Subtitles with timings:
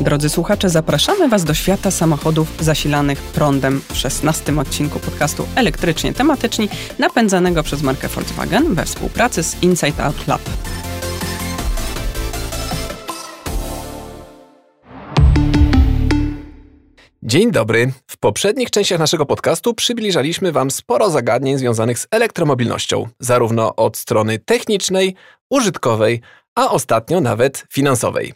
[0.00, 6.68] Drodzy słuchacze, zapraszamy Was do świata samochodów zasilanych prądem w 16 odcinku podcastu Elektrycznie Tematyczni,
[6.98, 10.40] napędzanego przez markę Volkswagen we współpracy z Inside Out Lab.
[17.22, 17.92] Dzień dobry.
[18.06, 24.38] W poprzednich częściach naszego podcastu przybliżaliśmy Wam sporo zagadnień związanych z elektromobilnością, zarówno od strony
[24.38, 25.14] technicznej,
[25.50, 26.20] użytkowej,
[26.54, 28.34] a ostatnio nawet finansowej.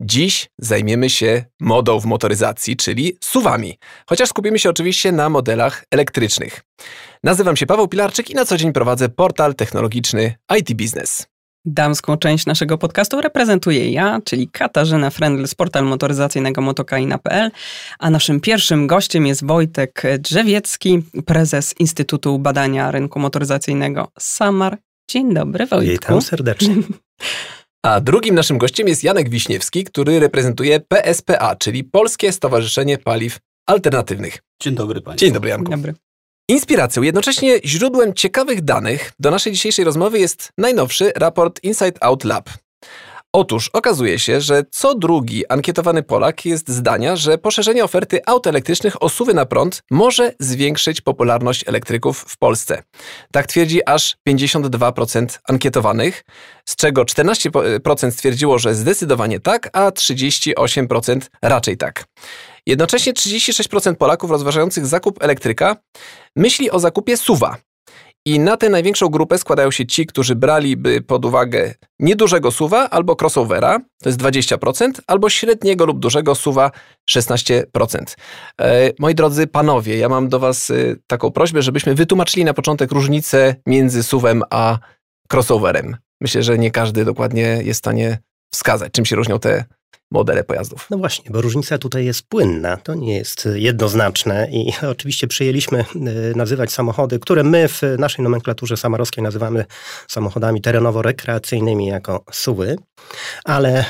[0.00, 6.60] Dziś zajmiemy się modą w motoryzacji, czyli suwami, chociaż skupimy się oczywiście na modelach elektrycznych.
[7.24, 11.26] Nazywam się Paweł Pilarczyk i na co dzień prowadzę portal technologiczny IT Business.
[11.64, 17.50] Damską część naszego podcastu reprezentuję ja, czyli Katarzyna Frendl z portalu motoryzacyjnego motokaina.pl,
[17.98, 24.78] a naszym pierwszym gościem jest Wojtek Drzewiecki, prezes Instytutu Badania Rynku Motoryzacyjnego SAMAR.
[25.10, 25.92] Dzień dobry, Wojtku.
[25.92, 26.74] Witam serdecznie.
[27.86, 34.38] A drugim naszym gościem jest Janek Wiśniewski, który reprezentuje PSPA, czyli Polskie Stowarzyszenie Paliw Alternatywnych.
[34.62, 35.26] Dzień dobry Państwu.
[35.26, 35.70] Dzień dobry, Janku.
[35.70, 35.94] Dzień dobry.
[36.48, 42.50] Inspiracją, jednocześnie źródłem ciekawych danych do naszej dzisiejszej rozmowy jest najnowszy raport Inside Out Lab.
[43.34, 49.02] Otóż okazuje się, że co drugi ankietowany Polak jest zdania, że poszerzenie oferty aut elektrycznych
[49.02, 52.82] o suwy na prąd może zwiększyć popularność elektryków w Polsce.
[53.32, 56.24] Tak twierdzi aż 52% ankietowanych,
[56.68, 62.04] z czego 14% stwierdziło, że zdecydowanie tak, a 38% raczej tak.
[62.66, 65.76] Jednocześnie 36% Polaków rozważających zakup elektryka
[66.36, 67.56] myśli o zakupie suwa.
[68.26, 73.16] I na tę największą grupę składają się ci, którzy braliby pod uwagę niedużego suwa albo
[73.20, 76.70] crossovera, to jest 20%, albo średniego lub dużego suwa
[77.10, 77.64] 16%.
[78.60, 82.92] E, moi drodzy panowie, ja mam do was y, taką prośbę, żebyśmy wytłumaczyli na początek
[82.92, 84.78] różnicę między suwem a
[85.32, 85.96] crossoverem.
[86.20, 88.18] Myślę, że nie każdy dokładnie jest w stanie
[88.52, 89.64] wskazać, czym się różnią te
[90.12, 90.86] modele pojazdów.
[90.90, 95.84] No właśnie, bo różnica tutaj jest płynna, to nie jest jednoznaczne i oczywiście przyjęliśmy e,
[96.36, 99.64] nazywać samochody, które my w naszej nomenklaturze samarowskiej nazywamy
[100.08, 102.76] samochodami terenowo-rekreacyjnymi jako suwy,
[103.44, 103.84] ale e,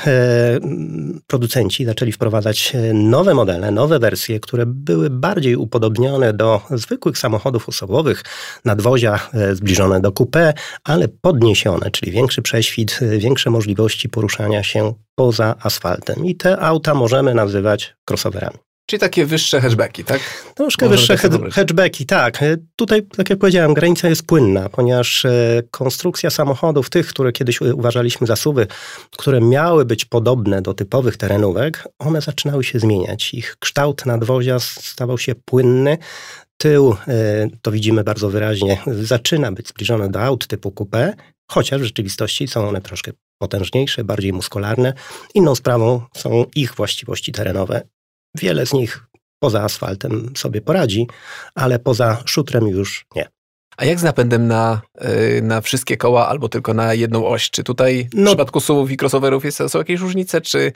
[1.27, 7.69] producenci zaczęli wprowadzać e, nowe modele, nowe wersje, które były bardziej upodobnione do zwykłych samochodów
[7.69, 8.23] osobowych,
[8.65, 16.12] nadwozia zbliżone do coupé, ale podniesione, czyli większy prześwit, większe możliwości poruszania się poza asfaltem.
[16.23, 18.57] I te auta możemy nazywać crossoverami.
[18.85, 20.21] Czyli takie wyższe hatchbacki, tak?
[20.55, 22.39] Troszkę wyższe tak hatchbacki, tak.
[22.75, 28.27] Tutaj, tak jak powiedziałem, granica jest płynna, ponieważ e, konstrukcja samochodów, tych, które kiedyś uważaliśmy
[28.27, 28.67] za suwy,
[29.17, 33.33] które miały być podobne do typowych terenówek, one zaczynały się zmieniać.
[33.33, 35.97] Ich kształt nadwozia stawał się płynny,
[36.57, 41.13] tył, e, to widzimy bardzo wyraźnie, zaczyna być zbliżony do aut typu coupé,
[41.51, 44.93] chociaż w rzeczywistości są one troszkę potężniejsze, bardziej muskularne.
[45.33, 47.81] Inną sprawą są ich właściwości terenowe.
[48.35, 49.07] Wiele z nich
[49.39, 51.07] poza asfaltem sobie poradzi,
[51.55, 53.27] ale poza szutrem już nie.
[53.77, 54.81] A jak z napędem na,
[55.37, 57.49] y, na wszystkie koła albo tylko na jedną oś?
[57.49, 60.71] Czy tutaj w no, przypadku SUV i crossoverów jest, są jakieś różnice, czy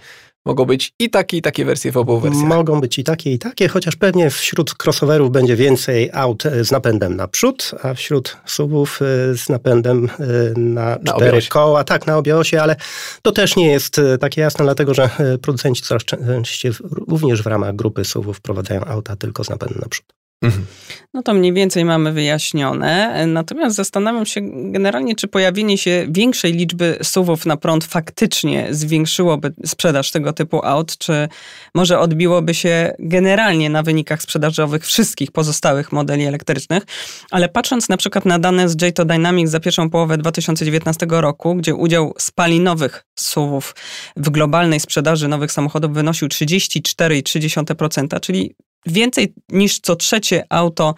[0.48, 2.48] mogą być i takie, i takie wersje w obu wersjach?
[2.48, 6.72] Mogą być i takie, i takie, chociaż pewnie wśród crossoverów będzie więcej aut e, z
[6.72, 12.08] napędem na przód, a wśród SUVów e, z napędem e, na, na cztery koła, tak,
[12.08, 12.76] na obie osie, ale
[13.22, 15.10] to też nie jest takie jasne, dlatego że
[15.42, 16.72] producenci coraz częściej
[17.08, 20.17] również w ramach grupy SUVów wprowadzają auta tylko z napędem na przód.
[20.42, 20.66] Mhm.
[21.14, 23.26] No to mniej więcej mamy wyjaśnione.
[23.28, 30.12] Natomiast zastanawiam się generalnie, czy pojawienie się większej liczby suwów na prąd faktycznie zwiększyłoby sprzedaż
[30.12, 31.30] tego typu aut, czy
[31.76, 36.84] może odbiłoby się generalnie na wynikach sprzedażowych wszystkich pozostałych modeli elektrycznych.
[37.32, 41.76] Ale patrząc na przykład na dane z JTO Dynamics za pierwszą połowę 2019 roku, gdzie
[41.76, 43.76] udział spalinowych suwów
[44.16, 48.56] w globalnej sprzedaży nowych samochodów wynosił 34,3%, czyli
[48.92, 50.96] więcej niż co trzecie auto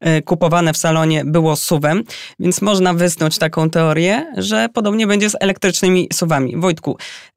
[0.00, 2.04] e, kupowane w salonie było suwem,
[2.38, 6.56] więc można wysnuć taką teorię, że podobnie będzie z elektrycznymi suwami.
[6.56, 6.96] Wojtku,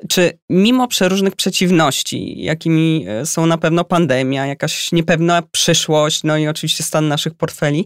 [0.10, 6.48] czy mimo przeróżnych przeciwności, jakimi e, są na pewno pandemia, jakaś niepewna przyszłość, no i
[6.48, 7.86] oczywiście stan naszych portfeli,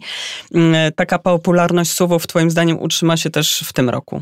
[0.95, 4.21] taka popularność suwów twoim zdaniem utrzyma się też w tym roku?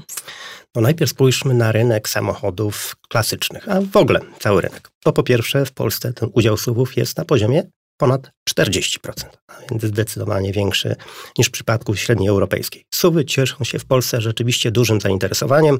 [0.75, 4.91] No najpierw spójrzmy na rynek samochodów klasycznych, a w ogóle cały rynek.
[5.03, 7.63] To po pierwsze w Polsce ten udział SUVów jest na poziomie
[7.97, 8.99] ponad 40%,
[9.47, 10.95] a więc zdecydowanie większy
[11.37, 12.85] niż w przypadku średniej europejskiej.
[12.93, 15.79] Suwy cieszą się w Polsce rzeczywiście dużym zainteresowaniem.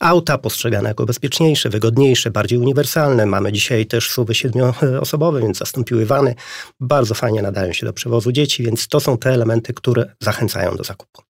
[0.00, 3.26] Auta postrzegane jako bezpieczniejsze, wygodniejsze, bardziej uniwersalne.
[3.26, 6.34] Mamy dzisiaj też suwy siedmioosobowe, więc zastąpiły wany.
[6.80, 10.84] Bardzo fajnie nadają się do przewozu dzieci, więc to są te elementy, które zachęcają do
[10.84, 11.22] zakupu.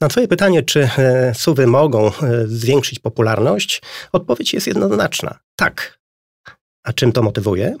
[0.00, 2.12] Na Twoje pytanie, czy e, suwy mogą e,
[2.46, 3.82] zwiększyć popularność,
[4.12, 5.38] odpowiedź jest jednoznaczna.
[5.56, 5.98] Tak,
[6.84, 7.76] A czym to motywuje?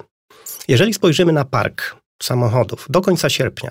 [0.68, 3.70] Jeżeli spojrzymy na park samochodów do końca sierpnia,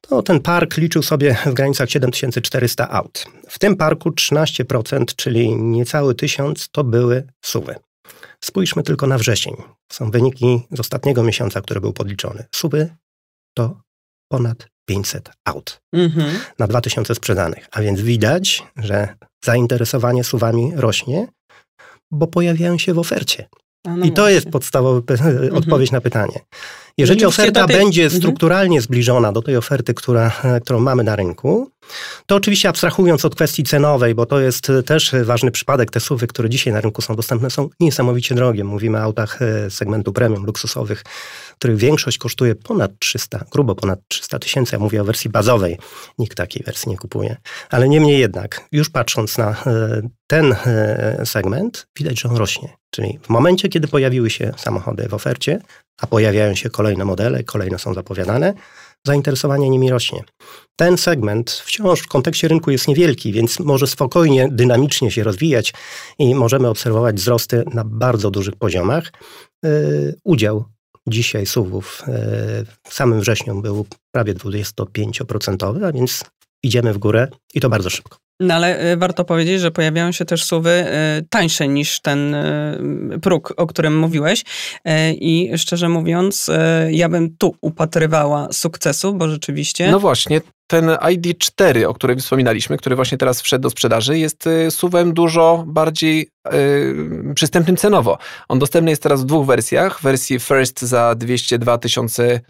[0.00, 3.26] to ten park liczył sobie w granicach 7400 aut.
[3.48, 7.74] W tym parku 13%, czyli niecały tysiąc, to były suwy.
[8.40, 9.54] Spójrzmy tylko na wrzesień.
[9.92, 12.44] Są wyniki z ostatniego miesiąca, który był podliczony.
[12.54, 12.96] Suwy
[13.54, 13.80] to
[14.28, 16.38] ponad 500 aut mhm.
[16.58, 17.68] na 2000 sprzedanych.
[17.72, 19.14] A więc widać, że
[19.44, 21.28] zainteresowanie suwami rośnie,
[22.10, 23.48] bo pojawiają się w ofercie.
[23.84, 24.34] No I to właśnie.
[24.34, 25.56] jest podstawowa mhm.
[25.56, 26.40] odpowiedź na pytanie.
[26.98, 27.76] Jeżeli oferta tej...
[27.76, 28.20] będzie mhm.
[28.20, 31.70] strukturalnie zbliżona do tej oferty, która, którą mamy na rynku,
[32.26, 36.50] to oczywiście abstrahując od kwestii cenowej, bo to jest też ważny przypadek, te suwy, które
[36.50, 38.64] dzisiaj na rynku są dostępne, są niesamowicie drogie.
[38.64, 41.04] Mówimy o autach e, segmentu premium, luksusowych,
[41.58, 44.76] których większość kosztuje ponad 300, grubo ponad 300 tysięcy.
[44.76, 45.78] Ja mówię o wersji bazowej.
[46.18, 47.36] Nikt takiej wersji nie kupuje.
[47.70, 52.68] Ale niemniej jednak, już patrząc na e, ten e, segment, widać, że on rośnie.
[52.90, 55.60] Czyli w momencie, kiedy pojawiły się samochody w ofercie,
[56.00, 58.54] a pojawiają się kolejne modele, kolejne są zapowiadane,
[59.06, 60.24] zainteresowanie nimi rośnie.
[60.76, 65.72] Ten segment wciąż w kontekście rynku jest niewielki, więc może spokojnie, dynamicznie się rozwijać
[66.18, 69.12] i możemy obserwować wzrosty na bardzo dużych poziomach.
[69.62, 70.64] Yy, udział
[71.06, 72.14] dzisiaj SUV-ów yy,
[72.88, 76.24] w samym wrześniu był prawie 25%, a więc
[76.62, 78.23] idziemy w górę i to bardzo szybko.
[78.40, 83.20] No ale y, warto powiedzieć, że pojawiają się też suwy y, tańsze niż ten y,
[83.22, 84.44] próg, o którym mówiłeś.
[85.12, 86.50] I szczerze mówiąc,
[86.90, 89.90] ja bym tu upatrywała sukcesu, bo rzeczywiście.
[89.90, 95.14] No właśnie, ten ID4, o którym wspominaliśmy, który właśnie teraz wszedł do sprzedaży, jest suwem
[95.14, 98.18] dużo bardziej yy, przystępnym cenowo.
[98.48, 100.02] On dostępny jest teraz w dwóch wersjach.
[100.02, 101.78] Wersji First za 202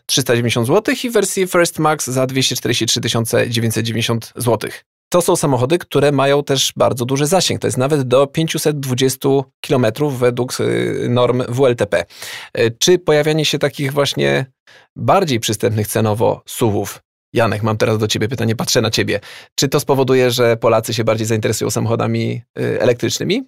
[0.06, 3.00] 390 zł i wersji First Max za 243
[3.48, 4.70] 990 zł.
[5.14, 7.60] To są samochody, które mają też bardzo duży zasięg.
[7.60, 9.28] To jest nawet do 520
[9.60, 12.04] km według y, norm WLTP.
[12.58, 14.46] Y, czy pojawianie się takich właśnie
[14.96, 17.02] bardziej przystępnych cenowo SUVów
[17.32, 19.20] Janek, mam teraz do Ciebie pytanie, patrzę na Ciebie.
[19.54, 23.42] Czy to spowoduje, że Polacy się bardziej zainteresują samochodami y, elektrycznymi?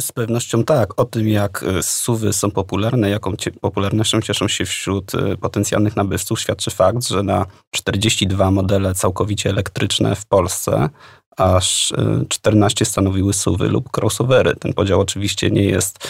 [0.00, 1.00] Z pewnością tak.
[1.00, 6.40] O tym, jak e, suwy są popularne, jaką popularnością cieszą się wśród e, potencjalnych nabywców,
[6.40, 10.88] świadczy fakt, że na 42 modele całkowicie elektryczne w Polsce
[11.36, 11.92] aż
[12.28, 14.56] 14 e, stanowiły suwy lub crossovery.
[14.56, 16.08] Ten podział oczywiście nie jest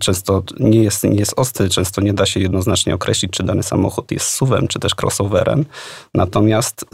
[0.00, 4.10] często nie jest, nie jest ostry, często nie da się jednoznacznie określić, czy dany samochód
[4.10, 5.64] jest suwem, czy też crossoverem.
[6.14, 6.84] Natomiast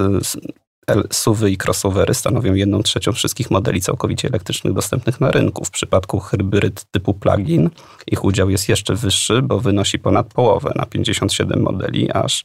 [1.11, 5.65] SUVy i crossovery stanowią jedną trzecią wszystkich modeli całkowicie elektrycznych dostępnych na rynku.
[5.65, 7.71] W przypadku hybryd typu plug-in
[8.07, 10.73] ich udział jest jeszcze wyższy, bo wynosi ponad połowę.
[10.77, 12.45] Na 57 modeli aż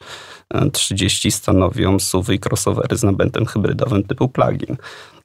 [0.74, 4.78] 30 e, stanowią SUVy i crossovery z napędem hybrydowym typu plug-in.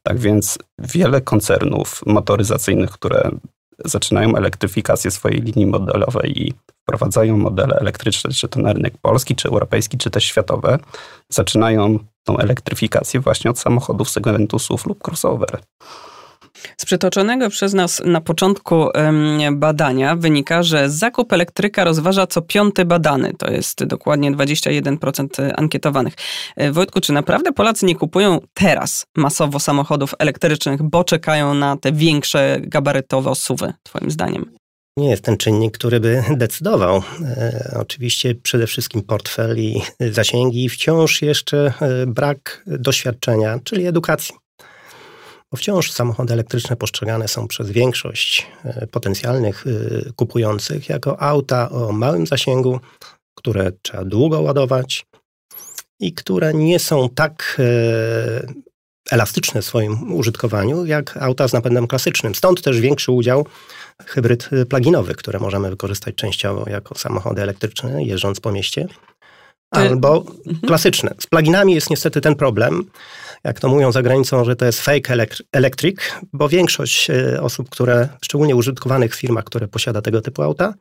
[0.03, 3.31] Tak więc wiele koncernów motoryzacyjnych, które
[3.85, 9.49] zaczynają elektryfikację swojej linii modelowej i wprowadzają modele elektryczne, czy to na rynek polski, czy
[9.49, 10.79] europejski, czy też światowe,
[11.29, 15.61] zaczynają tą elektryfikację właśnie od samochodów segmentu SUV lub crossover.
[16.77, 18.89] Z przytoczonego przez nas na początku
[19.53, 23.33] badania wynika, że zakup elektryka rozważa co piąty badany.
[23.39, 26.15] To jest dokładnie 21% ankietowanych.
[26.57, 31.93] E, Wojtku, czy naprawdę Polacy nie kupują teraz masowo samochodów elektrycznych, bo czekają na te
[31.93, 34.57] większe gabarytowe suwy, twoim zdaniem?
[34.97, 37.03] nie jest ten czynnik, który by decydował.
[37.21, 44.35] E, oczywiście przede wszystkim portfel i zasięgi i wciąż jeszcze e, brak doświadczenia, czyli edukacji.
[45.57, 49.65] Bo wciąż samochody elektryczne postrzegane są przez większość e, potencjalnych
[50.17, 52.81] kupujących jako auta o małym zasięgu,
[53.35, 55.07] które trzeba długo ładować
[56.01, 57.61] i które nie są tak
[59.11, 62.35] elastyczne w swoim użytkowaniu jak auta z napędem klasycznym.
[62.35, 63.47] Stąd też większy udział
[64.07, 68.89] hybryd pluginowy, które możemy wykorzystać częściowo jako samochody elektryczne, jeżdżąc po mieście,
[69.71, 70.61] albo mhm.
[70.67, 71.15] klasyczne.
[71.19, 72.85] Z pluginami jest niestety ten problem,
[73.47, 75.15] jak to mówią za granicą, że to jest fake
[75.53, 76.01] electric,
[76.33, 80.75] bo większość e, osób, które, szczególnie użytkowanych w firmach, które posiada tego typu auta,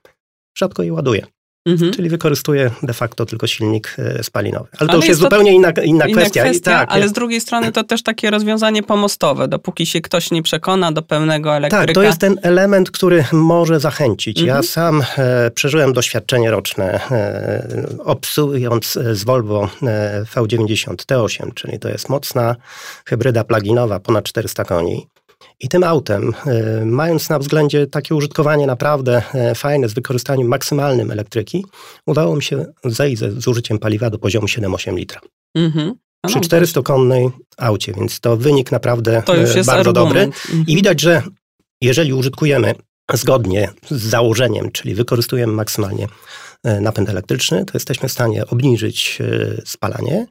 [0.57, 1.25] rzadko je ładuje.
[1.65, 1.93] Mhm.
[1.93, 4.67] Czyli wykorzystuje de facto tylko silnik e, spalinowy.
[4.71, 6.43] Ale, ale to już jest, zupełnie inna, inna, inna kwestia.
[6.43, 10.43] kwestia tak, ale z drugiej strony to też takie rozwiązanie pomostowe, dopóki się ktoś nie
[10.43, 11.85] przekona do pełnego elektryka.
[11.85, 14.39] Tak, to jest ten element, który może zachęcić.
[14.39, 14.57] Mhm.
[14.57, 21.89] Ja sam e, przeżyłem doświadczenie roczne, e, obsługując z Volvo e, V90 T8, czyli to
[21.89, 22.55] jest mocna
[23.05, 25.07] hybryda pluginowa, ponad 400 koni.
[25.59, 31.11] I tym autem, e, mając na względzie takie użytkowanie naprawdę e, fajne, z wykorzystaniem maksymalnym
[31.11, 31.65] elektryki,
[32.05, 35.21] udało mi się zejść ze zużyciem paliwa do poziomu 7-8 litra.
[35.55, 35.93] Mhm.
[36.23, 39.93] No Przy 400-konnej aucie, więc to wynik naprawdę to e, bardzo argument.
[39.93, 40.21] dobry.
[40.21, 40.63] Mhm.
[40.67, 41.23] I widać, że
[41.81, 42.75] jeżeli użytkujemy
[43.13, 46.07] zgodnie z założeniem, czyli wykorzystujemy maksymalnie
[46.81, 49.19] napęd elektryczny, to jesteśmy w stanie obniżyć
[49.65, 50.27] spalanie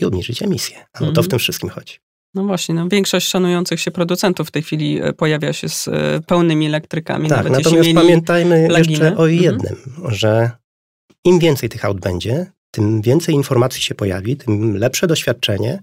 [0.00, 0.76] i obniżyć emisję.
[0.92, 1.28] A no to w mhm.
[1.28, 1.98] tym wszystkim chodzi.
[2.34, 5.88] No właśnie, no większość szanujących się producentów w tej chwili e, pojawia się z
[6.26, 7.28] pełnymi elektrykami.
[7.28, 9.34] Tak, natomiast pamiętajmy jeszcze o mhm.
[9.34, 10.14] jednym, mhm.
[10.14, 10.50] że
[11.24, 15.80] im więcej tych aut będzie, tym więcej informacji się pojawi, tym lepsze doświadczenie.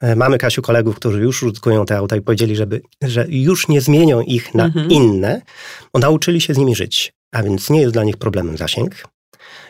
[0.00, 3.80] E, mamy, Kasiu, kolegów, którzy już użytkują te auta i powiedzieli, żeby, że już nie
[3.80, 4.90] zmienią ich na mhm.
[4.90, 5.42] inne,
[5.92, 7.12] bo nauczyli się z nimi żyć.
[7.32, 9.04] A więc nie jest dla nich problemem zasięg.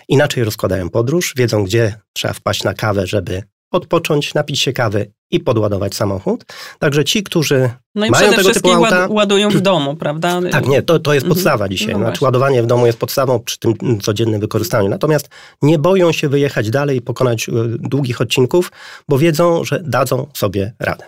[0.09, 5.41] Inaczej rozkładają podróż, wiedzą, gdzie trzeba wpaść na kawę, żeby odpocząć, napić się kawy i
[5.41, 6.45] podładować samochód.
[6.79, 9.07] Także ci, którzy no i mają tego typu auta...
[9.11, 10.41] ładują w domu, prawda?
[10.51, 11.35] Tak, nie, to, to jest mhm.
[11.35, 11.93] podstawa dzisiaj.
[11.93, 14.89] No znaczy ładowanie w domu jest podstawą przy tym codziennym wykorzystaniu.
[14.89, 15.29] Natomiast
[15.62, 18.73] nie boją się wyjechać dalej i pokonać e, długich odcinków,
[19.09, 21.05] bo wiedzą, że dadzą sobie radę.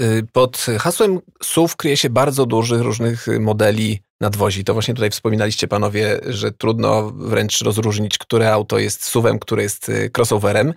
[0.00, 4.64] Y, pod hasłem SUV kryje się bardzo dużych różnych modeli nadwozi.
[4.64, 9.88] To właśnie tutaj wspominaliście panowie, że trudno wręcz rozróżnić, które auto jest SUVem, które jest
[9.88, 10.74] y, crossoverem.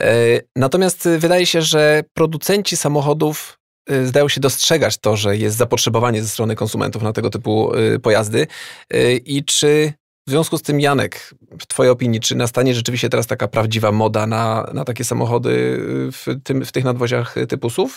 [0.00, 3.58] E, natomiast wydaje się, że producenci samochodów
[3.90, 7.72] y, zdają się dostrzegać to, że jest zapotrzebowanie ze strony konsumentów na tego typu
[8.02, 8.46] pojazdy.
[9.24, 9.92] I czy
[10.26, 14.26] w związku z tym, Janek, w Twojej opinii, czy nastanie rzeczywiście teraz taka prawdziwa moda
[14.26, 15.78] na, na takie samochody
[16.12, 17.94] w, tym, w tych nadwoziach typu SUV?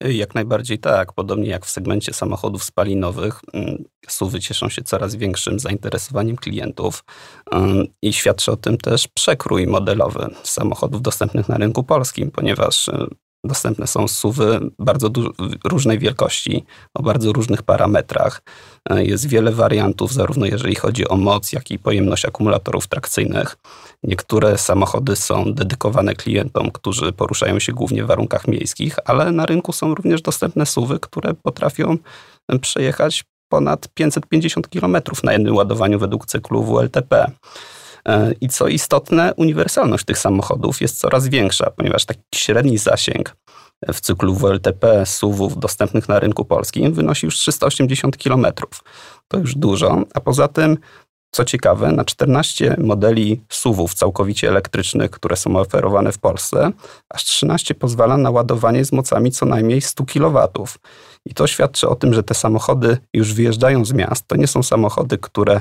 [0.00, 1.12] Jak najbardziej tak.
[1.12, 7.04] Podobnie jak w segmencie samochodów spalinowych, mm, SUVy cieszą się coraz większym zainteresowaniem klientów
[7.52, 13.06] mm, i świadczy o tym też przekrój modelowy samochodów dostępnych na rynku polskim, ponieważ y,
[13.44, 15.10] Dostępne są SUVy bardzo
[15.64, 18.42] różnej wielkości, o bardzo różnych parametrach.
[18.90, 23.56] E, jest wiele wariantów, zarówno jeżeli chodzi o moc, jak i pojemność akumulatorów trakcyjnych.
[24.02, 29.72] Niektóre samochody są dedykowane klientom, którzy poruszają się głównie w warunkach miejskich, ale na rynku
[29.72, 31.96] są również dostępne SUVy, które potrafią
[32.60, 37.30] przejechać ponad 550 km na jednym ładowaniu według cyklu WLTP.
[38.08, 43.36] E, I co istotne, uniwersalność tych samochodów jest coraz większa, ponieważ taki średni zasięg
[43.92, 48.46] w cyklu WLTP SUV-ów dostępnych na rynku polskim wynosi już 380 km.
[49.28, 50.78] To już dużo, a poza tym
[51.34, 56.72] co ciekawe, na 14 modeli SUV-ów całkowicie elektrycznych, które są oferowane w Polsce,
[57.10, 60.48] aż 13 pozwala na ładowanie z mocami co najmniej 100 kW.
[61.26, 64.26] I to świadczy o tym, że te samochody już wyjeżdżają z miast.
[64.26, 65.60] To nie są samochody, które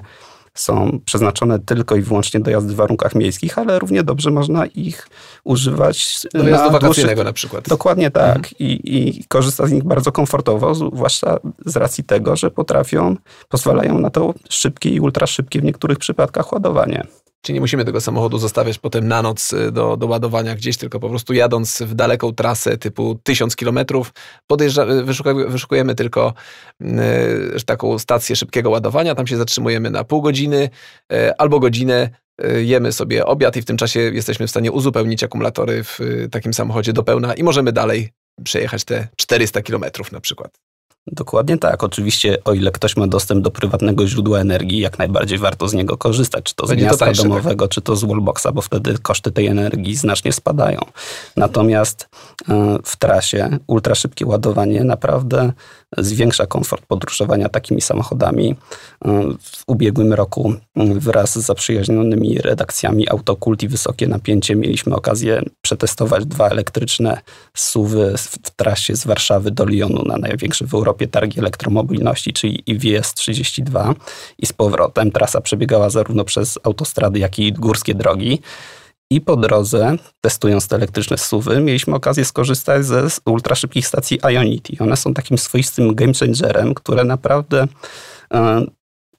[0.53, 5.07] są przeznaczone tylko i wyłącznie do jazdy w warunkach miejskich, ale równie dobrze można ich
[5.43, 7.69] używać do jazdy wakacyjnego na przykład.
[7.69, 8.35] Dokładnie tak.
[8.35, 8.53] Mhm.
[8.59, 13.15] I, I korzysta z nich bardzo komfortowo, zwłaszcza z racji tego, że potrafią,
[13.49, 17.07] pozwalają na to szybkie i ultraszybkie w niektórych przypadkach ładowanie.
[17.45, 20.99] Czyli nie musimy tego samochodu zostawiać potem na noc y, do, do ładowania gdzieś, tylko
[20.99, 24.13] po prostu jadąc w daleką trasę typu 1000 kilometrów,
[24.61, 25.03] y,
[25.47, 26.33] wyszukujemy tylko
[26.81, 30.69] y, taką stację szybkiego ładowania, tam się zatrzymujemy na pół godziny
[31.37, 32.09] albo godzinę,
[32.63, 35.99] jemy sobie obiad i w tym czasie jesteśmy w stanie uzupełnić akumulatory w
[36.31, 38.09] takim samochodzie do pełna i możemy dalej
[38.43, 40.72] przejechać te 400 kilometrów na przykład.
[41.07, 41.83] Dokładnie tak.
[41.83, 45.97] Oczywiście, o ile ktoś ma dostęp do prywatnego źródła energii, jak najbardziej warto z niego
[45.97, 47.29] korzystać, czy to z Będzie miasta tańsze, tak?
[47.29, 47.71] domowego, tak?
[47.71, 50.79] czy to z wallboxa, bo wtedy koszty tej energii znacznie spadają.
[51.37, 52.09] Natomiast
[52.49, 55.53] e, w trasie ultraszybkie ładowanie naprawdę
[55.97, 58.55] zwiększa komfort podróżowania takimi samochodami.
[59.41, 66.49] W ubiegłym roku wraz z zaprzyjaźnionymi redakcjami Autokult i Wysokie Napięcie mieliśmy okazję przetestować dwa
[66.49, 67.21] elektryczne
[67.53, 73.13] SUVy w trasie z Warszawy do Lyonu na największy w Europie targi elektromobilności, czyli IWS
[73.13, 73.95] 32
[74.37, 75.11] i z powrotem.
[75.11, 78.41] Trasa przebiegała zarówno przez autostrady, jak i górskie drogi.
[79.13, 84.73] I po drodze, testując te elektryczne SUVy, mieliśmy okazję skorzystać ze ultraszybkich stacji Ionity.
[84.79, 87.67] One są takim swoistym game changerem, które naprawdę
[88.33, 88.65] e,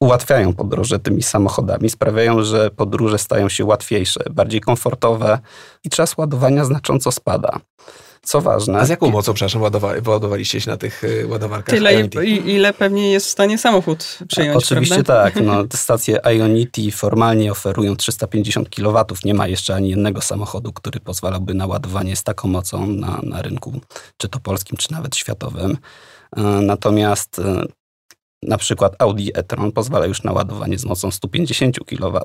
[0.01, 5.39] ułatwiają podróże tymi samochodami, sprawiają, że podróże stają się łatwiejsze, bardziej komfortowe
[5.85, 7.61] i czas ładowania znacząco spada.
[8.25, 8.79] Co ważne.
[8.79, 11.75] A z jaką mocą, przepraszam, ładowali, ładowaliście się na tych y, ładowarkach?
[11.75, 12.27] Tyle, Ionity?
[12.27, 14.65] ile pewnie jest w stanie samochód przyjąć.
[14.65, 15.25] Oczywiście prawda?
[15.25, 15.45] tak.
[15.45, 19.05] No, stacje Ionity formalnie oferują 350 kW.
[19.25, 23.43] Nie ma jeszcze ani jednego samochodu, który pozwalałby na ładowanie z taką mocą na, na
[23.43, 23.81] rynku,
[24.17, 25.79] czy to polskim, czy nawet światowym.
[26.37, 27.65] E, natomiast e,
[28.43, 32.21] na przykład Audi e-tron pozwala już na ładowanie z mocą 150 kW.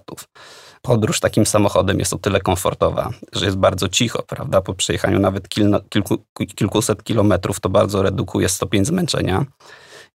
[0.81, 4.62] Podróż takim samochodem jest o tyle komfortowa, że jest bardzo cicho, prawda?
[4.62, 5.50] Po przejechaniu nawet
[5.89, 6.17] kilku,
[6.55, 9.45] kilkuset kilometrów to bardzo redukuje stopień zmęczenia.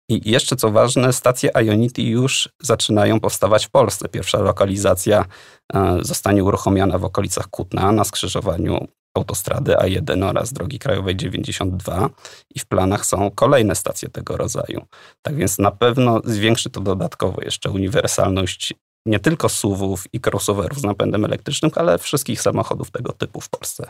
[0.09, 4.09] I jeszcze co ważne, stacje Ionity już zaczynają powstawać w Polsce.
[4.09, 5.25] Pierwsza lokalizacja
[5.73, 12.09] e, zostanie uruchomiona w okolicach Kutna na skrzyżowaniu autostrady A1 oraz drogi krajowej 92
[12.55, 14.85] i w planach są kolejne stacje tego rodzaju.
[15.21, 18.73] Tak więc na pewno zwiększy to dodatkowo jeszcze uniwersalność
[19.05, 23.87] nie tylko SUVów i crossoverów z napędem elektrycznym, ale wszystkich samochodów tego typu w Polsce.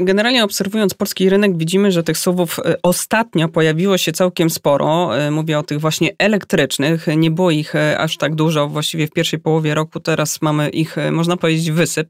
[0.00, 5.18] Generalnie obserwując polski rynek widzimy, że tych SUVów e, ostatnio pojawiło się całkiem sporo.
[5.18, 7.06] E, mówię o tych właśnie elektrycznych.
[7.16, 8.68] Nie było ich e, aż tak dużo.
[8.68, 12.08] Właściwie w pierwszej połowie roku teraz mamy ich, można powiedzieć, wysyp.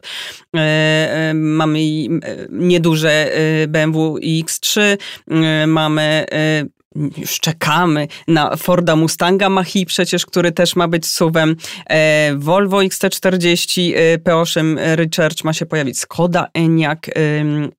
[1.34, 1.78] Mamy
[2.50, 3.30] nieduże
[3.68, 4.96] BMW X3,
[5.66, 6.26] mamy
[7.18, 11.56] już czekamy na Forda Mustanga Mach-E przecież, który też ma być suwem.
[11.86, 15.98] E, Volvo XT40 e, P8 Recharge ma się pojawić.
[15.98, 17.08] Skoda Enyaq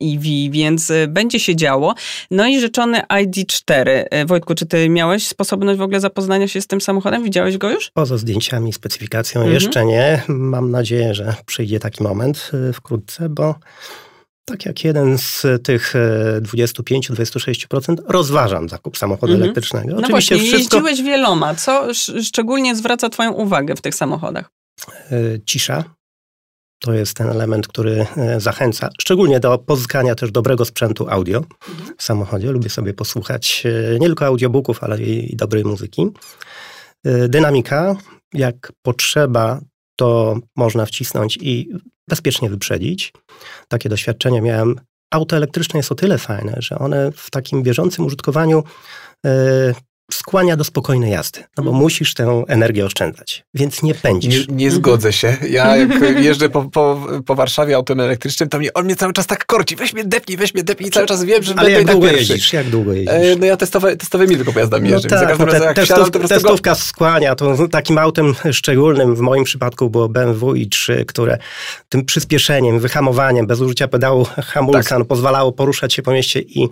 [0.02, 1.94] EV, więc e, będzie się działo.
[2.32, 4.06] No i rzeczony ID4.
[4.26, 7.24] Wojtku, czy ty miałeś sposobność w ogóle zapoznania się z tym samochodem?
[7.24, 7.92] Widziałeś go już?
[7.94, 9.54] Poza zdjęciami, specyfikacją mhm.
[9.54, 10.22] jeszcze nie.
[10.28, 13.56] Mam nadzieję, że przyjdzie taki moment wkrótce, bo
[14.46, 15.94] tak jak jeden z tych
[16.42, 19.44] 25-26% e, rozważam zakup samochodu mhm.
[19.44, 19.88] elektrycznego.
[19.88, 20.78] No Oczywiście właśnie, wszystko...
[20.78, 21.56] jeździłeś wieloma.
[21.56, 24.50] Co szczególnie zwraca twoją uwagę w tych samochodach?
[25.12, 25.84] E, cisza.
[26.80, 31.98] To jest ten element, który e, zachęca, szczególnie do pozyskania też dobrego sprzętu audio mhm.
[31.98, 32.52] w samochodzie.
[32.52, 33.64] Lubię sobie posłuchać
[34.00, 36.08] nie tylko audiobooków, ale i dobrej muzyki.
[37.30, 37.96] Dynamika,
[38.34, 39.62] jak potrzeba,
[39.96, 41.70] to można wcisnąć i
[42.10, 43.14] bezpiecznie wyprzedzić.
[43.68, 44.76] Takie doświadczenie miałem.
[45.12, 48.64] Auto elektryczne jest o tyle fajne, że one w takim bieżącym użytkowaniu
[49.26, 49.74] e,
[50.14, 51.84] skłania do spokojnej jazdy, no bo mhm.
[51.84, 54.48] musisz tę energię oszczędzać, więc nie pędzisz.
[54.48, 55.38] Nie, nie zgodzę się.
[55.50, 59.28] Ja jak jeżdżę po, po, po Warszawie autem elektrycznym, to mnie, on mnie cały czas
[59.28, 59.76] tak korci.
[59.76, 60.92] Weź mnie depnij, weź mnie depnij.
[60.92, 62.54] Cały czas wiem, że Ale jak tak długo jeździsz?
[62.54, 63.14] Jak długo jeździsz?
[63.14, 65.10] E, no ja testowe, testowymi tylko pojazdami no jeżdżę.
[65.10, 66.76] Tak, no te, testów, wsiadam, testówka go...
[66.76, 67.36] skłania.
[67.36, 71.38] To takim autem szczególnym w moim przypadku było BMW i3, które
[71.90, 75.00] tym przyspieszeniem, wyhamowaniem, bez użycia pedału hamulca tak.
[75.00, 76.70] no, pozwalało poruszać się po mieście i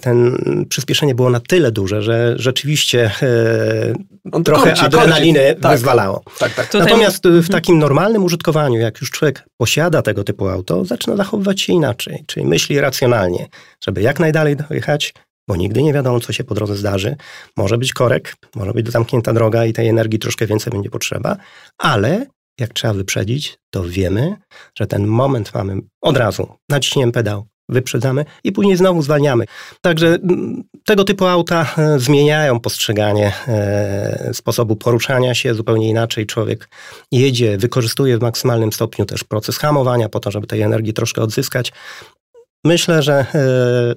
[0.00, 0.36] ten
[0.68, 3.94] przyspieszenie było na tyle duże, że rzeczywiście E,
[4.32, 5.60] On trochę kończy, adrenaliny kończy.
[5.60, 5.72] Tak.
[5.72, 6.22] wyzwalało.
[6.38, 6.74] Tak, tak.
[6.74, 11.72] Natomiast w takim normalnym użytkowaniu, jak już człowiek posiada tego typu auto, zaczyna zachowywać się
[11.72, 13.46] inaczej, czyli myśli racjonalnie,
[13.84, 15.14] żeby jak najdalej dojechać,
[15.48, 17.16] bo nigdy nie wiadomo, co się po drodze zdarzy.
[17.56, 21.36] Może być korek, może być zamknięta droga i tej energii troszkę więcej będzie potrzeba,
[21.78, 22.26] ale
[22.60, 24.36] jak trzeba wyprzedzić, to wiemy,
[24.78, 26.54] że ten moment mamy od razu.
[26.68, 29.44] Naciśniemy pedał, wyprzedzamy i później znowu zwalniamy.
[29.80, 36.26] Także mm, tego typu auta e, zmieniają postrzeganie e, sposobu poruszania się zupełnie inaczej.
[36.26, 36.68] Człowiek
[37.12, 41.72] jedzie, wykorzystuje w maksymalnym stopniu też proces hamowania po to, żeby tej energii troszkę odzyskać.
[42.64, 43.46] Myślę, że e,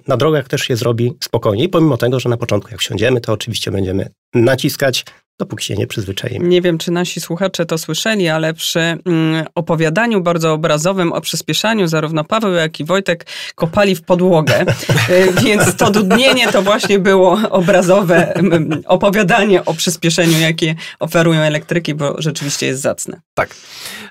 [0.07, 3.71] na drogach też się zrobi spokojniej, pomimo tego, że na początku jak wsiądziemy, to oczywiście
[3.71, 5.05] będziemy naciskać
[5.39, 6.48] dopóki się nie przyzwyczaimy.
[6.48, 11.88] Nie wiem, czy nasi słuchacze to słyszeli, ale przy mm, opowiadaniu bardzo obrazowym o przyspieszaniu
[11.88, 14.62] zarówno Paweł, jak i Wojtek kopali w podłogę,
[15.10, 21.93] y, więc to dudnienie to właśnie było obrazowe mm, opowiadanie o przyspieszeniu, jakie oferują elektryki,
[21.93, 23.22] bo rzeczywiście jest zacne.
[23.34, 23.56] Tak.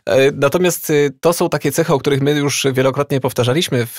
[0.06, 3.98] E, natomiast y, to są takie cechy, o których my już wielokrotnie powtarzaliśmy w,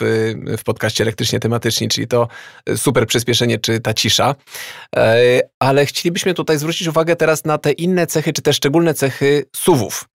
[0.57, 2.27] w podcaście elektrycznie tematyczni, czyli to
[2.75, 4.35] super przyspieszenie czy ta cisza,
[4.95, 9.45] e, ale chcielibyśmy tutaj zwrócić uwagę teraz na te inne cechy, czy te szczególne cechy
[9.55, 10.05] suwów,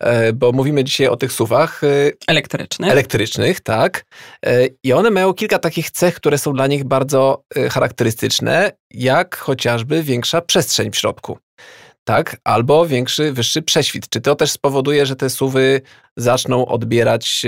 [0.00, 1.86] e, bo mówimy dzisiaj o tych suwach e,
[2.28, 2.90] elektrycznych.
[2.90, 4.04] Elektrycznych, tak.
[4.46, 10.02] E, I one mają kilka takich cech, które są dla nich bardzo charakterystyczne, jak chociażby
[10.02, 11.38] większa przestrzeń w środku.
[12.04, 14.08] Tak, albo większy, wyższy prześwit.
[14.08, 15.80] Czy to też spowoduje, że te suwy
[16.16, 17.46] zaczną odbierać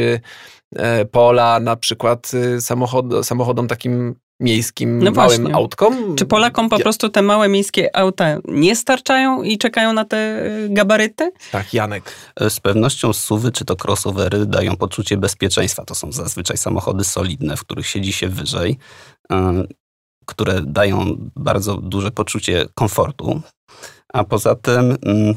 [1.10, 5.54] pola na przykład samochod, samochodom takim miejskim no małym właśnie.
[5.54, 6.16] autkom.
[6.16, 10.68] Czy Polakom po prostu te małe miejskie auta nie starczają i czekają na te y,
[10.70, 11.32] gabaryty?
[11.52, 12.12] Tak, Janek.
[12.36, 15.84] E, z pewnością suwy czy to crossovery dają poczucie bezpieczeństwa.
[15.84, 18.78] To są zazwyczaj samochody solidne, w których siedzi się wyżej,
[19.32, 19.64] e,
[20.26, 23.40] które dają bardzo duże poczucie komfortu.
[24.12, 25.34] A poza tym mm,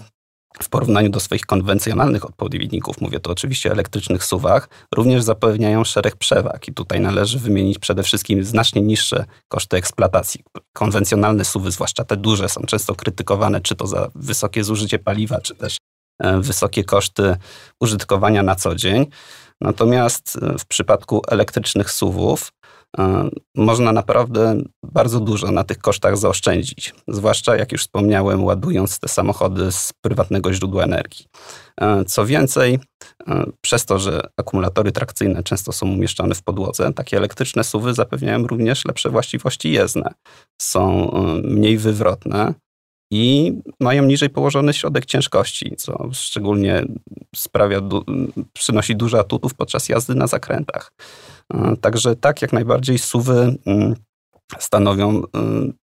[0.61, 6.15] w porównaniu do swoich konwencjonalnych odpowiedników, mówię tu oczywiście o elektrycznych suwach, również zapewniają szereg
[6.15, 6.67] przewag.
[6.67, 10.43] I tutaj należy wymienić przede wszystkim znacznie niższe koszty eksploatacji.
[10.73, 15.55] Konwencjonalne suwy, zwłaszcza te duże, są często krytykowane czy to za wysokie zużycie paliwa, czy
[15.55, 15.77] też
[16.39, 17.35] wysokie koszty
[17.81, 19.05] użytkowania na co dzień.
[19.61, 22.51] Natomiast e, w przypadku elektrycznych suwów
[22.99, 26.93] E, można naprawdę bardzo dużo na tych kosztach zaoszczędzić.
[27.07, 31.25] Zwłaszcza, jak już wspomniałem, ładując te samochody z prywatnego źródła energii.
[31.81, 32.79] E, co więcej,
[33.27, 38.47] e, przez to, że akumulatory trakcyjne często są umieszczone w podłodze, takie elektryczne suwy zapewniają
[38.47, 40.13] również lepsze właściwości jezdne.
[40.61, 41.11] Są
[41.43, 42.53] mniej wywrotne
[43.13, 46.83] i mają niżej położony środek ciężkości, co szczególnie
[47.35, 47.81] sprawia,
[48.53, 50.93] przynosi dużo atutów podczas jazdy na zakrętach.
[51.81, 53.95] Także tak, jak najbardziej suwy mm,
[54.59, 55.21] stanowią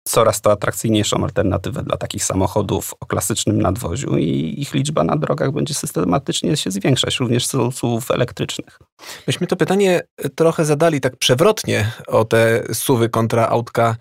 [0.08, 5.52] coraz to atrakcyjniejszą alternatywę dla takich samochodów o klasycznym nadwoziu i ich liczba na drogach
[5.52, 8.80] będzie systematycznie się zwiększać, również SUV elektrycznych.
[9.28, 10.02] Myśmy to pytanie
[10.36, 13.96] trochę zadali tak przewrotnie o te suwy kontra autka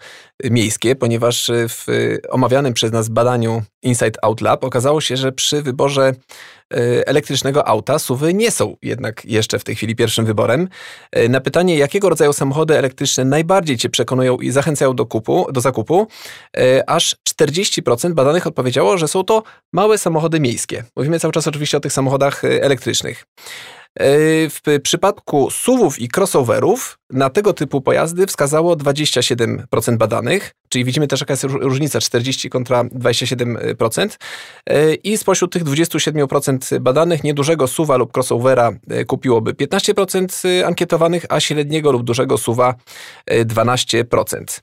[0.44, 1.86] miejskie, ponieważ w
[2.30, 6.14] omawianym przez nas badaniu Inside Out Lab okazało się, że przy wyborze e,
[7.06, 10.68] elektrycznego auta suwy nie są jednak jeszcze w tej chwili pierwszym wyborem.
[11.12, 15.60] E, na pytanie, jakiego rodzaju samochody elektryczne najbardziej Cię przekonują i zachęcają do, kupu, do
[15.60, 16.06] zakupu,
[16.56, 20.84] e, aż 40% badanych odpowiedziało, że są to małe samochody miejskie.
[20.96, 23.26] Mówimy cały czas oczywiście o tych samochodach elektrycznych.
[24.00, 31.20] W przypadku SUVów i crossoverów na tego typu pojazdy wskazało 27% badanych, czyli widzimy też
[31.20, 34.08] jaka jest różnica 40 kontra 27%.
[35.04, 41.40] I spośród tych 27% badanych niedużego SUVa lub crossovera e, kupiłoby 15% e, ankietowanych, a
[41.40, 42.74] średniego lub dużego SUVa
[43.30, 44.60] 12%.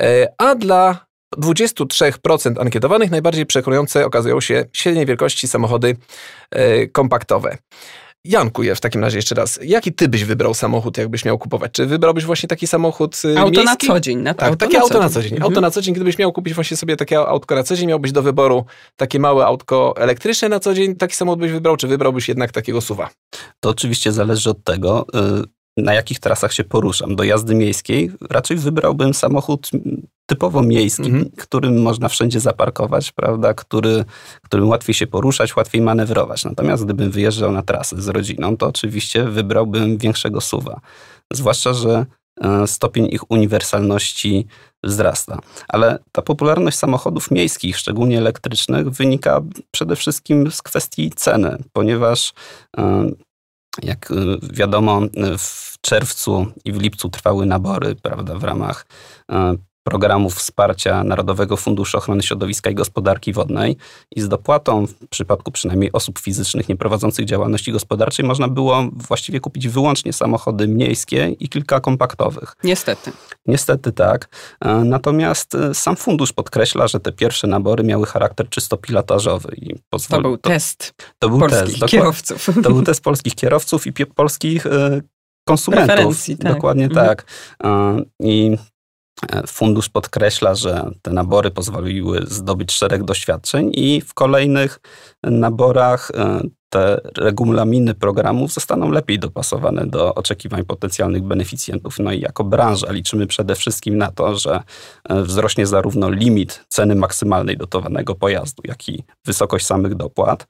[0.00, 5.96] E, a dla 23% ankietowanych najbardziej przekonujące okazują się średniej wielkości samochody
[6.92, 7.58] kompaktowe.
[8.24, 11.72] Janku, w takim razie jeszcze raz, jaki ty byś wybrał samochód, jakbyś miał kupować?
[11.72, 13.86] Czy wybrałbyś właśnie taki samochód y, Auto miejski?
[13.86, 14.18] na co dzień.
[14.18, 15.30] Na, tak, auto takie na auto na co dzień.
[15.30, 15.42] dzień.
[15.42, 18.12] Auto na co dzień, gdybyś miał kupić właśnie sobie takie autko na co dzień, miałbyś
[18.12, 18.64] do wyboru
[18.96, 22.80] takie małe autko elektryczne na co dzień, taki samochód byś wybrał, czy wybrałbyś jednak takiego
[22.80, 23.10] suwa?
[23.60, 25.06] To oczywiście zależy od tego,
[25.42, 27.16] y, na jakich trasach się poruszam.
[27.16, 29.70] Do jazdy miejskiej raczej wybrałbym samochód
[30.26, 31.30] typowo miejski, mhm.
[31.36, 34.04] którym można wszędzie zaparkować, prawda, który,
[34.42, 36.44] którym łatwiej się poruszać, łatwiej manewrować.
[36.44, 40.80] Natomiast gdybym wyjeżdżał na trasy z rodziną, to oczywiście wybrałbym większego suwa.
[41.32, 42.06] Zwłaszcza, że
[42.40, 44.46] e, stopień ich uniwersalności
[44.84, 45.38] wzrasta.
[45.68, 52.32] Ale ta popularność samochodów miejskich, szczególnie elektrycznych, wynika przede wszystkim z kwestii ceny, ponieważ
[52.78, 53.10] e,
[53.82, 55.00] jak e, wiadomo,
[55.38, 58.86] w czerwcu i w lipcu trwały nabory prawda, w ramach
[59.88, 63.76] programów wsparcia Narodowego Funduszu Ochrony Środowiska i Gospodarki Wodnej
[64.16, 69.68] i z dopłatą, w przypadku przynajmniej osób fizycznych nieprowadzących działalności gospodarczej, można było właściwie kupić
[69.68, 72.52] wyłącznie samochody miejskie i kilka kompaktowych.
[72.64, 73.12] Niestety.
[73.46, 74.28] Niestety tak.
[74.60, 79.54] E, natomiast e, sam fundusz podkreśla, że te pierwsze nabory miały charakter czysto pilotażowy.
[79.56, 82.46] I pozwoli, to był to, test to był polskich test, kierowców.
[82.64, 85.00] To był test polskich kierowców i polskich e,
[85.48, 86.26] konsumentów.
[86.26, 86.54] Tak.
[86.54, 87.06] Dokładnie mhm.
[87.06, 87.24] tak.
[88.20, 88.56] I
[89.46, 94.80] Fundusz podkreśla, że te nabory pozwoliły zdobyć szereg doświadczeń i w kolejnych
[95.22, 101.98] naborach e, te regulaminy programów zostaną lepiej dopasowane do oczekiwań potencjalnych beneficjentów.
[101.98, 104.62] No i jako branża liczymy przede wszystkim na to, że
[105.08, 110.46] e, wzrośnie zarówno limit ceny maksymalnej dotowanego pojazdu, jak i wysokość samych dopłat.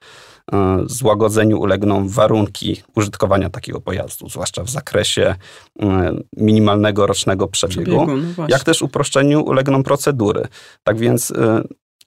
[0.53, 5.35] E, złagodzeniu ulegną warunki użytkowania takiego pojazdu, zwłaszcza w zakresie
[5.83, 10.49] e, minimalnego rocznego przebiegu, przebiegu no jak też uproszczeniu ulegną procedury.
[10.83, 11.33] Tak więc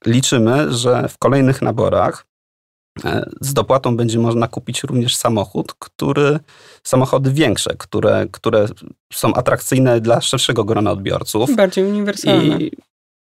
[0.05, 2.25] liczymy, że w kolejnych naborach
[3.05, 6.39] E, z dopłatą będzie można kupić również samochód, który,
[6.83, 8.65] samochody większe, które, które
[9.13, 11.55] są atrakcyjne dla szerszego grona odbiorców.
[11.55, 12.57] Bardziej uniwersalne.
[12.59, 12.71] I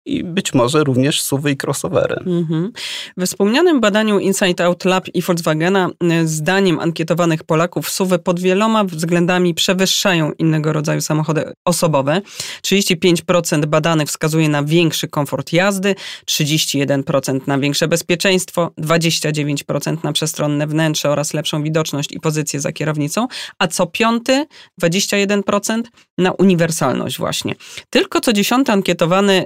[0.07, 2.17] i być może również suwy i crossovery.
[2.27, 2.73] Mhm.
[3.17, 5.91] We wspomnianym badaniu Inside Out Lab i Volkswagena
[6.23, 12.23] y, zdaniem ankietowanych Polaków suwy pod wieloma względami przewyższają innego rodzaju samochody osobowe.
[12.63, 15.95] 35% badanych wskazuje na większy komfort jazdy,
[16.27, 23.29] 31% na większe bezpieczeństwo, 29% na przestronne wnętrze oraz lepszą widoczność i pozycję za kierownicą,
[23.59, 24.47] a co piąty,
[24.83, 25.83] 21%
[26.19, 27.55] na uniwersalność właśnie.
[27.91, 29.45] Tylko co dziesiąty ankietowany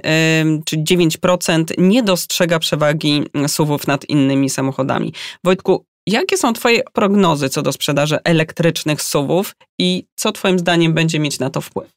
[0.65, 5.13] czy 9% nie dostrzega przewagi SUV-ów nad innymi samochodami.
[5.43, 11.19] Wojtku, jakie są Twoje prognozy co do sprzedaży elektrycznych SUV-ów i co Twoim zdaniem będzie
[11.19, 11.89] mieć na to wpływ?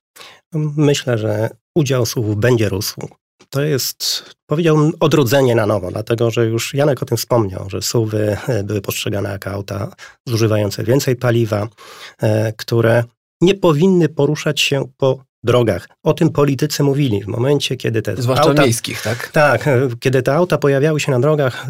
[0.77, 3.09] Myślę, że udział SUV-ów będzie rósł.
[3.51, 8.37] To jest, powiedziałbym, odrodzenie na nowo, dlatego że już Janek o tym wspomniał, że SUVy
[8.49, 9.93] e, były postrzegane jako auta
[10.29, 11.69] zużywające więcej paliwa,
[12.23, 13.05] e, które
[13.41, 15.89] nie powinny poruszać się po drogach.
[16.03, 18.63] O tym politycy mówili w momencie, kiedy te Zwłaszcza auta...
[18.63, 19.29] miejskich, tak?
[19.29, 19.69] Tak,
[20.01, 21.67] kiedy te auta pojawiały się na drogach,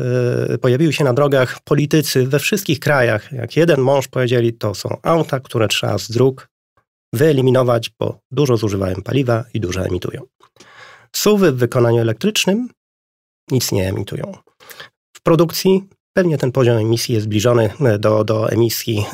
[0.54, 4.96] e, pojawiły się na drogach, politycy we wszystkich krajach, jak jeden mąż powiedzieli, to są
[5.02, 6.48] auta, które trzeba z dróg
[7.12, 10.22] wyeliminować, bo dużo zużywają paliwa i dużo emitują.
[11.16, 12.68] SUVy w wykonaniu elektrycznym
[13.50, 14.33] nic nie emitują.
[15.16, 15.88] W produkcji
[16.20, 19.04] Pewnie ten poziom emisji jest zbliżony do, do emisji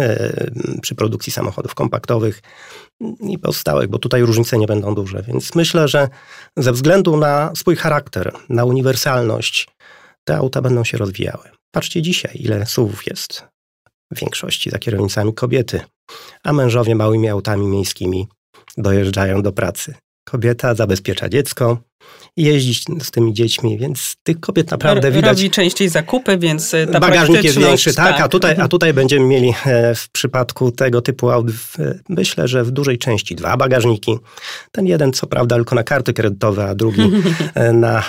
[0.83, 2.43] przy produkcji samochodów kompaktowych
[3.21, 5.23] i pozostałych, bo tutaj różnice nie będą duże.
[5.23, 6.09] Więc myślę, że
[6.57, 9.69] ze względu na swój charakter, na uniwersalność,
[10.25, 11.45] te auta będą się rozwijały.
[11.71, 13.45] Patrzcie dzisiaj, ile SUV jest.
[14.13, 15.81] W większości za kierownicami kobiety,
[16.45, 18.29] a mężowie małymi autami miejskimi
[18.77, 19.95] dojeżdżają do pracy.
[20.29, 21.79] Kobieta zabezpiecza dziecko,
[22.37, 25.39] jeździć z tymi dziećmi, więc tych kobiet naprawdę widać.
[25.39, 28.93] Robi częściej zakupy, więc e, ta Bagażnik jest większy, tak, tak, A, tutaj, a tutaj
[28.93, 31.47] będziemy mieli e, w przypadku tego typu aut,
[32.09, 34.19] myślę, że w dużej części dwa bagażniki.
[34.73, 37.03] Ten jeden co prawda tylko na karty kredytowe, a drugi
[37.55, 38.03] e, na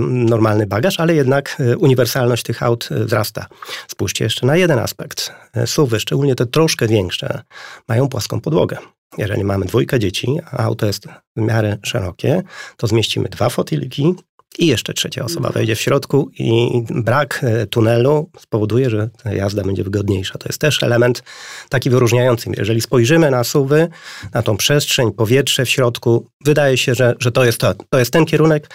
[0.00, 3.46] normalny bagaż, ale jednak uniwersalność tych aut wzrasta.
[3.88, 5.32] Spójrzcie jeszcze na jeden aspekt.
[5.66, 7.42] SUVy, szczególnie te troszkę większe,
[7.88, 8.76] mają płaską podłogę.
[9.18, 12.42] Jeżeli mamy dwójkę dzieci, a auto jest w miarę szerokie,
[12.76, 14.14] to zmieścimy dwa fotyliki
[14.58, 19.84] i jeszcze trzecia osoba wejdzie w środku i brak e, tunelu spowoduje, że jazda będzie
[19.84, 20.38] wygodniejsza.
[20.38, 21.22] To jest też element
[21.68, 22.50] taki wyróżniający.
[22.56, 23.88] Jeżeli spojrzymy na suwy,
[24.34, 28.12] na tą przestrzeń, powietrze w środku, wydaje się, że, że to, jest to, to jest
[28.12, 28.70] ten kierunek,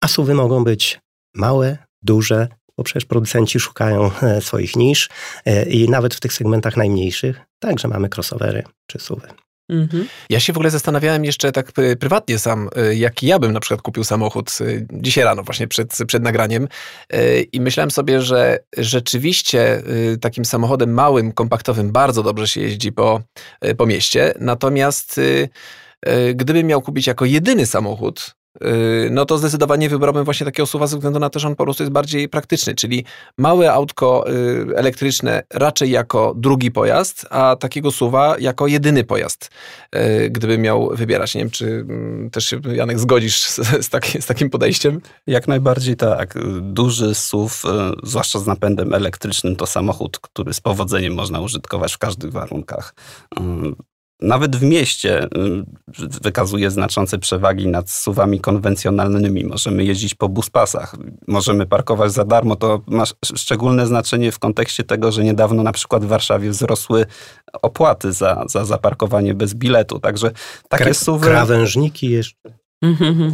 [0.00, 1.00] a suwy mogą być
[1.34, 5.08] małe, duże, bo przecież producenci szukają e, swoich nisz
[5.44, 9.28] e, i nawet w tych segmentach najmniejszych także mamy crossovery czy suwy.
[9.72, 10.08] Mhm.
[10.30, 13.60] Ja się w ogóle zastanawiałem jeszcze tak y, prywatnie sam, y, jaki ja bym na
[13.60, 16.68] przykład kupił samochód y, dzisiaj rano, właśnie przed, przed nagraniem.
[17.52, 19.82] I myślałem sobie, że rzeczywiście
[20.20, 23.20] takim samochodem małym, kompaktowym bardzo dobrze się jeździ po,
[23.76, 24.34] po mieście.
[24.40, 25.20] Natomiast
[26.34, 28.34] gdybym miał kupić jako jedyny samochód,
[29.10, 31.82] no to zdecydowanie wybrałbym właśnie takiego suwa ze względu na to, że on po prostu
[31.82, 33.04] jest bardziej praktyczny, czyli
[33.38, 34.24] małe autko
[34.66, 39.50] yy, elektryczne raczej jako drugi pojazd, a takiego suwa jako jedyny pojazd,
[39.94, 41.34] yy, gdybym miał wybierać.
[41.34, 45.00] Nie wiem, czy mm, też się, Janek, zgodzisz z, z, taki, z takim podejściem?
[45.26, 46.34] Jak najbardziej tak.
[46.60, 47.54] Duży SUV,
[48.02, 52.94] zwłaszcza z napędem elektrycznym, to samochód, który z powodzeniem można użytkować w każdych warunkach
[54.22, 55.28] nawet w mieście y,
[56.22, 59.44] wykazuje znaczące przewagi nad suwami konwencjonalnymi.
[59.44, 60.96] Możemy jeździć po buspasach,
[61.28, 62.56] możemy parkować za darmo.
[62.56, 63.04] To ma
[63.36, 67.06] szczególne znaczenie w kontekście tego, że niedawno na przykład w Warszawie wzrosły
[67.62, 70.00] opłaty za, za zaparkowanie bez biletu.
[70.00, 70.30] Także
[70.68, 71.26] takie Kra suwy...
[71.26, 72.62] Krawężniki jeszcze.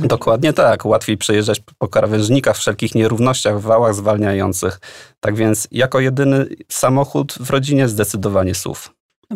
[0.05, 0.85] Dokładnie tak.
[0.85, 4.81] Łatwiej przejeżdżać po krawężnikach, wszelkich nierównościach, wałach zwalniających.
[5.21, 8.81] Tak więc jako jedyny samochód w rodzinie zdecydowanie SUV.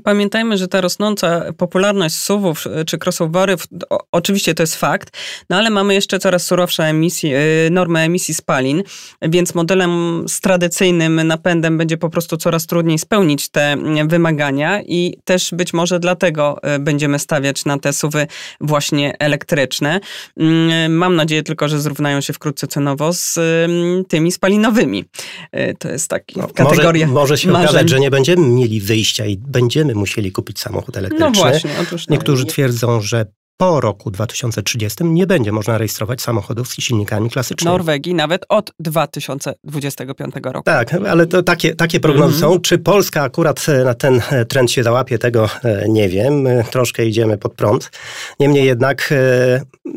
[0.05, 3.65] Pamiętajmy, że ta rosnąca popularność SUVów czy crossoverów,
[4.13, 5.17] oczywiście to jest fakt,
[5.51, 8.83] no ale mamy jeszcze coraz surowsze emisje, normy emisji spalin,
[9.23, 13.77] więc modelem z tradycyjnym napędem będzie po prostu coraz trudniej spełnić te
[14.07, 18.27] wymagania i też być może dlatego y, będziemy stawiać na te SUVy
[18.61, 20.01] właśnie elektryczne.
[20.37, 23.39] Mm, mam nadzieję tylko, że zrównają się wkrótce cenowo z
[24.09, 25.05] tymi spalinowymi.
[25.57, 27.69] Y, to jest taki no, kategoria Może, może się marzeń.
[27.69, 31.27] okazać, że nie będziemy mieli wyjścia i będzie będziemy musieli kupić samochód elektryczny.
[31.27, 36.81] No właśnie, otóż Niektórzy twierdzą, że po roku 2030 nie będzie można rejestrować samochodów z
[36.81, 37.71] silnikami klasycznymi.
[37.71, 40.65] W Norwegii nawet od 2025 roku.
[40.65, 42.55] Tak, ale to takie, takie prognozy mm -hmm.
[42.55, 42.61] są.
[42.61, 46.47] Czy Polska akurat e, na ten e, trend się załapie, tego e, nie wiem.
[46.71, 47.91] Troszkę idziemy pod prąd.
[48.41, 49.15] Niemniej jednak,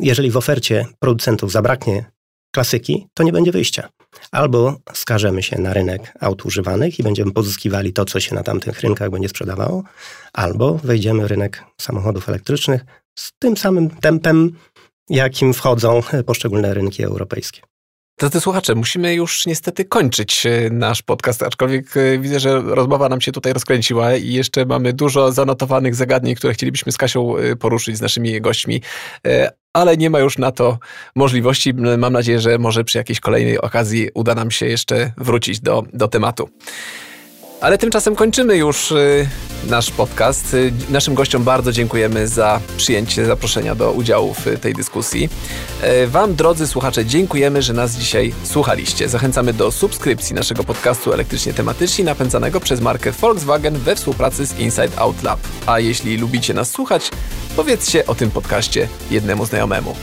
[0.01, 2.14] jeżeli w ofercie producentów zabraknie
[2.55, 3.89] klasyki, to nie będzie wyjścia.
[4.31, 8.81] Albo skażemy się na rynek aut używanych i będziemy pozyskiwali to, co się na tamtych
[8.81, 9.83] rynkach będzie sprzedawało,
[10.33, 12.85] albo wejdziemy w rynek samochodów elektrycznych
[13.19, 14.51] z tym samym tempem,
[15.09, 17.61] jakim wchodzą poszczególne rynki europejskie.
[18.19, 23.21] Drodzy słuchacze, musimy już niestety kończyć e, nasz podcast, aczkolwiek e, widzę, że rozmowa nam
[23.21, 27.97] się tutaj rozkręciła i jeszcze mamy dużo zanotowanych zagadnień, które chcielibyśmy z Kasią e, poruszyć
[27.97, 28.81] z naszymi gośćmi,
[29.75, 30.79] ale nie ma już na to
[31.15, 31.73] możliwości.
[31.73, 36.07] Mam nadzieję, że może przy jakiejś kolejnej okazji uda nam się jeszcze wrócić do, do
[36.07, 36.49] tematu.
[37.65, 39.27] Ale tymczasem kończymy już y,
[39.67, 40.53] nasz podcast.
[40.53, 45.29] Y, naszym gościom bardzo dziękujemy za przyjęcie zaproszenia do udziału w tej dyskusji.
[46.03, 49.09] Y, wam, drodzy słuchacze, dziękujemy, że nas dzisiaj słuchaliście.
[49.09, 54.97] Zachęcamy do subskrypcji naszego podcastu elektrycznie tematyczni napędzanego przez markę Volkswagen we współpracy z Inside
[54.97, 55.39] Out Lab.
[55.65, 57.11] A jeśli lubicie nas słuchać,
[57.55, 59.95] powiedzcie o tym podcaście jednemu znajomemu.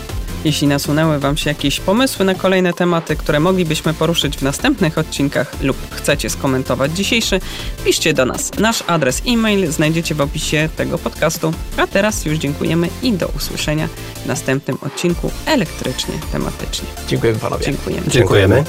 [0.45, 5.63] Jeśli nasunęły Wam się jakieś pomysły na kolejne tematy, które moglibyśmy poruszyć w następnych odcinkach
[5.63, 7.41] lub chcecie skomentować dzisiejszy,
[7.85, 8.51] piszcie do nas.
[8.59, 11.53] Nasz adres e-mail znajdziecie w opisie tego podcastu.
[11.77, 13.89] A teraz już dziękujemy i do usłyszenia
[14.25, 16.89] w następnym odcinku elektrycznie tematycznie.
[17.09, 17.65] Dziękujemy panowie.
[17.65, 18.07] Dziękujemy.
[18.09, 18.65] Dziękujemy.